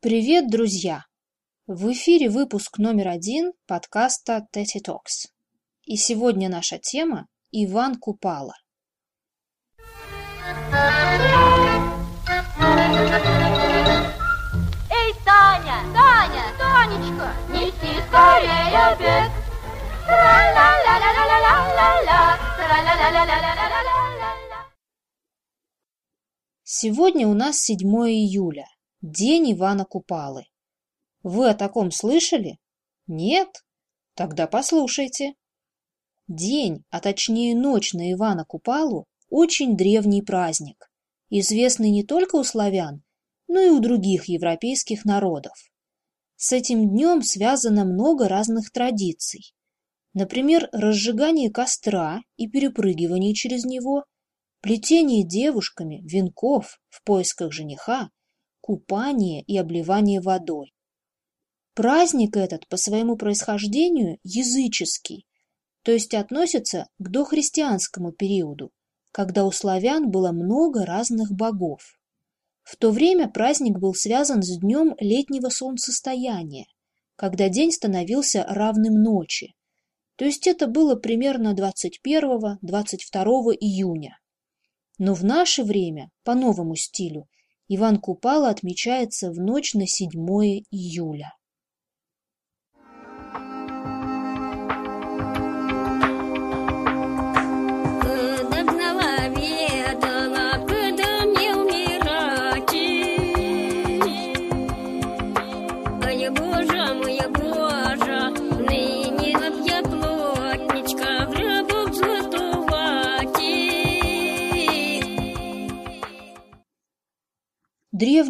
[0.00, 1.06] Привет, друзья!
[1.66, 5.26] В эфире выпуск номер один подкаста Тети Токс.
[5.82, 8.54] И сегодня наша тема– Иван Купала.
[14.88, 15.82] Эй, Таня!
[15.92, 16.44] Таня!
[16.60, 17.34] Танечка!
[17.50, 19.32] Неси скорее обед!
[26.62, 28.68] Сегодня у нас 7 июля–
[29.00, 30.46] день Ивана Купалы.
[31.22, 32.58] Вы о таком слышали?
[33.06, 33.64] Нет?
[34.14, 35.34] Тогда послушайте.
[36.26, 40.90] День, а точнее ночь на Ивана Купалу– очень древний праздник,
[41.30, 43.02] известный не только у славян,
[43.46, 45.54] но и у других европейских народов.
[46.36, 49.54] С этим днем связано много разных традиций.
[50.12, 54.04] Например, разжигание костра и перепрыгивание через него,
[54.60, 58.10] плетение девушками венков в поисках жениха,
[58.68, 60.74] купание и обливание водой.
[61.72, 65.24] Праздник этот по своему происхождению языческий,
[65.82, 68.70] то есть относится к дохристианскому периоду,
[69.10, 71.98] когда у славян было много разных богов.
[72.62, 76.66] В то время праздник был связан с днем летнего солнцестояния,
[77.16, 79.54] когда день становился равным ночи,
[80.16, 82.58] то есть это было примерно 21-22
[83.58, 84.18] июня.
[84.98, 87.30] Но в наше время, по новому стилю,
[87.68, 90.10] Иван Купала отмечается в ночь на 7
[90.70, 91.34] июля.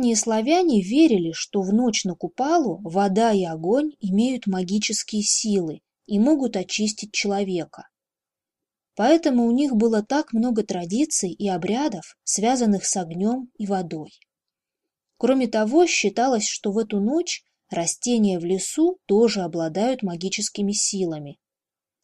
[0.09, 6.19] Древние славяне верили, что в ночь на Купалу вода и огонь имеют магические силы и
[6.19, 7.87] могут очистить человека.
[8.97, 14.19] Поэтому у них было так много традиций и обрядов, связанных с огнем и водой.
[15.19, 21.39] Кроме того, считалось, что в эту ночь растения в лесу тоже обладают магическими силами.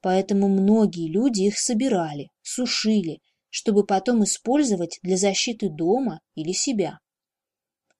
[0.02, 6.98] Поэтому многие люди их собирали, сушили, чтобы потом использовать для защиты дома или себя.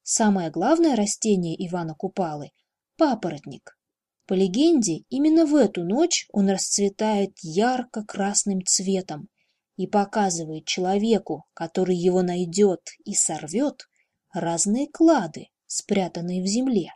[0.06, 2.50] Самое главное растение Ивана Купалы–
[2.98, 3.78] папоротник.
[4.26, 9.30] По легенде, именно в эту ночь он расцветает ярко-красным цветом
[9.78, 13.88] и показывает человеку, который его найдет и сорвет,
[14.34, 16.94] разные клады, спрятанные в земле.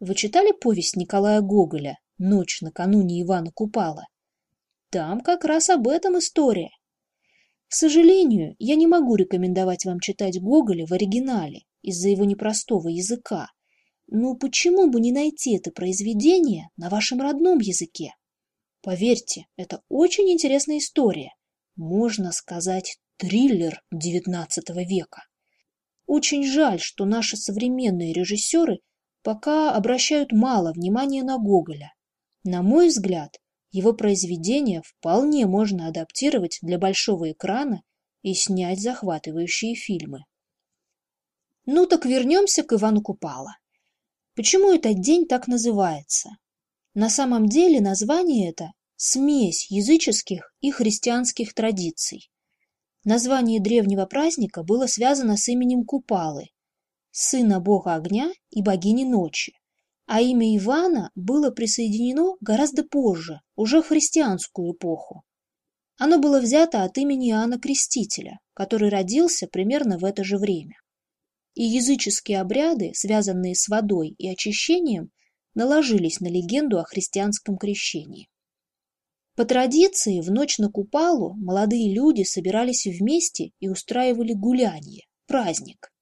[0.00, 4.06] Вы читали повесть Николая Гоголя «Ночь накануне Ивана Купала»?
[4.90, 6.70] Там как раз об этом история.
[7.68, 13.48] К сожалению, я не могу рекомендовать вам читать Гоголя в оригинале из-за его непростого языка,
[14.06, 18.14] но почему бы не найти это произведение на вашем родном языке?
[18.80, 21.34] Поверьте, это очень интересная история.
[21.76, 24.48] Можно сказать, триллер XIX
[24.84, 25.24] века.
[26.06, 28.78] Очень жаль, что наши современные режиссеры
[29.22, 31.92] пока обращают мало внимания на Гоголя.
[32.44, 33.36] На мой взгляд,
[33.70, 37.82] его произведения вполне можно адаптировать для большого экрана
[38.22, 40.24] и снять захватывающие фильмы.
[41.70, 43.58] Ну так вернемся к Ивану Купала.
[44.34, 46.30] Почему этот день так называется?
[46.94, 52.30] На самом деле название это– смесь языческих и христианских традиций.
[53.04, 56.46] Название древнего праздника было связано с именем Купалы,
[57.10, 59.52] сына бога огня и богини ночи,
[60.06, 65.22] а имя Ивана было присоединено гораздо позже, уже в христианскую эпоху.
[65.98, 70.76] Оно было взято от имени Иоанна Крестителя, который родился примерно в это же время
[71.54, 75.10] и языческие обряды, связанные с водой и очищением,
[75.54, 78.28] наложились на легенду о христианском крещении.
[79.34, 85.92] По традиции, в ночь на Купалу молодые люди собирались вместе и устраивали гулянье, праздник.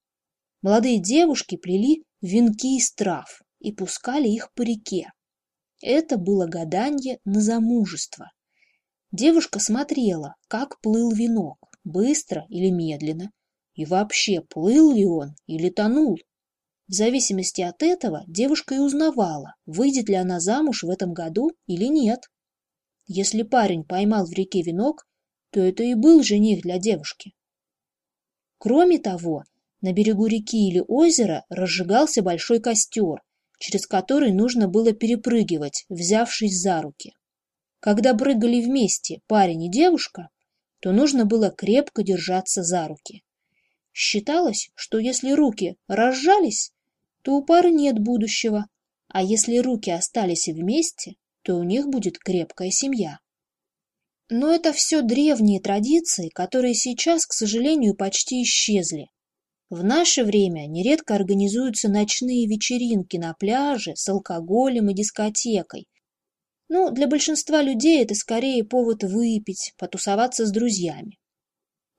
[0.63, 5.13] Молодые девушки плели венки из трав и пускали их по реке.
[5.83, 8.31] Это было гаданье на замужество.
[9.13, 13.31] Девушка смотрела, как плыл венок, быстро или медленно,
[13.77, 16.19] и вообще, плыл ли он или тонул?
[16.89, 21.85] В зависимости от этого девушка и узнавала, выйдет ли она замуж в этом году или
[21.85, 22.21] нет.
[23.07, 25.07] Если парень поймал в реке венок,
[25.51, 27.33] то это и был жених для девушки.
[28.59, 29.45] Кроме того,
[29.83, 33.23] на берегу реки или озера разжигался большой костер,
[33.59, 37.13] через который нужно было перепрыгивать, взявшись за руки.
[37.81, 40.31] Когда прыгали вместе парень и девушка,
[40.81, 43.23] то нужно было крепко держаться за руки.
[43.99, 46.71] Считалось, что если руки разжались,
[47.23, 48.67] то у пары нет будущего,
[49.09, 53.21] а если руки остались вместе, то у них будет крепкая семья.
[54.29, 59.09] Но это все древние традиции, которые сейчас, к сожалению, почти исчезли.
[59.71, 65.89] В наше время нередко организуются ночные вечеринки на пляже с алкоголем и дискотекой.
[66.69, 71.19] Ну, для большинства людей это скорее повод выпить, потусоваться с друзьями.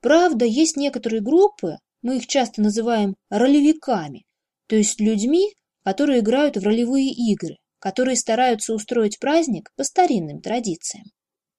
[0.00, 4.24] Правда, есть некоторые группы, мы их часто называем ролевиками,
[4.66, 5.54] то есть людьми,
[5.84, 11.06] которые играют в ролевые игры, которые стараются устроить праздник по старинным традициям.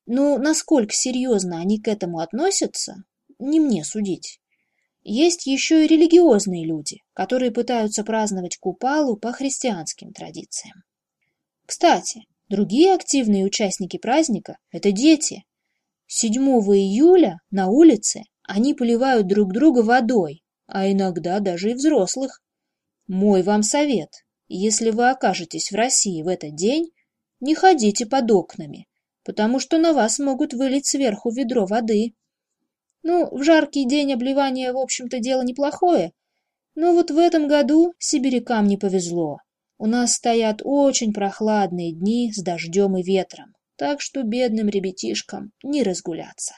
[0.06, 2.96] Но насколько серьезно они к этому относятся,
[3.40, 4.40] не мне судить.
[5.02, 10.84] Есть еще и религиозные люди, которые пытаются праздновать Купалу по христианским традициям.
[11.66, 15.44] Кстати, другие активные участники праздника– это дети.
[16.08, 22.42] 7 июля на улице они поливают друг друга водой, а иногда даже и взрослых.
[23.08, 24.10] Мой вам совет–
[24.48, 26.90] если вы окажетесь в России в этот день,
[27.40, 28.88] не ходите под окнами,
[29.24, 32.16] потому что на вас могут вылить сверху ведро воды.
[33.04, 36.14] Ну, в жаркий день обливание, в общем-то, дело неплохое,
[36.74, 39.38] но вот в этом году сибирякам не повезло.
[39.78, 45.84] У нас стоят очень прохладные дни с дождем и ветром, так что бедным ребятишкам не
[45.84, 46.56] разгуляться.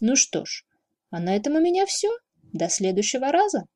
[0.00, 0.64] Ну что ж,
[1.10, 2.10] а на этом у меня все.
[2.52, 3.66] До следующего раза.